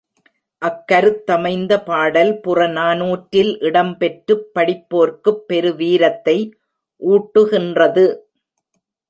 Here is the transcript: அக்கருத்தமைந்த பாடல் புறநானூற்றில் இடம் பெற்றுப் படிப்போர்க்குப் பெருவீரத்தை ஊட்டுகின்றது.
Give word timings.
அக்கருத்தமைந்த 0.61 1.83
பாடல் 1.83 2.31
புறநானூற்றில் 2.43 3.51
இடம் 3.59 3.97
பெற்றுப் 3.97 4.49
படிப்போர்க்குப் 4.53 5.43
பெருவீரத்தை 5.47 6.37
ஊட்டுகின்றது. 7.01 8.07